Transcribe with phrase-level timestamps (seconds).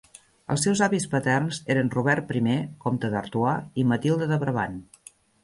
[0.53, 2.57] Els seus avis paterns eren Robert Primer,
[2.87, 4.83] comte d'Artois, i Matilde de Brabant.